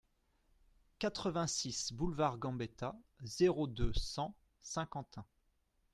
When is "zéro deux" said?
3.23-3.93